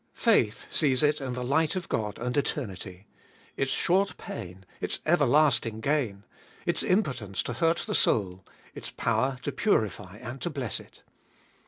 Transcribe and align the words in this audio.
Faith 0.15 0.65
sees 0.73 1.03
it 1.03 1.21
in 1.21 1.33
the 1.33 1.43
light 1.43 1.75
of 1.75 1.87
God 1.87 2.17
and 2.17 2.35
eternity; 2.35 3.05
its 3.55 3.69
short 3.69 4.17
pain, 4.17 4.65
its 4.79 4.97
everlasting 5.05 5.79
gain; 5.79 6.23
its 6.65 6.81
impotence 6.81 7.43
to 7.43 7.53
hurt 7.53 7.81
the 7.85 7.93
soul, 7.93 8.43
its 8.73 8.89
power 8.89 9.37
to 9.43 9.51
purify 9.51 10.17
and 10.17 10.41
to 10.41 10.49
bless 10.49 10.79
it. 10.79 11.03